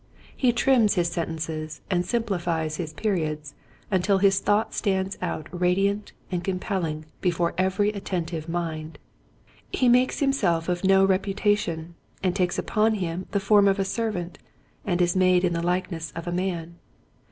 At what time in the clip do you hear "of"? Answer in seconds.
10.67-10.83, 13.67-13.77, 16.15-16.25